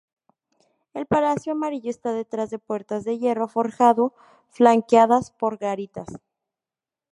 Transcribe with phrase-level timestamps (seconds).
[0.95, 4.15] El palacio amarillo está detrás de puertas de hierro forjado,
[4.49, 6.07] flanqueadas por garitas.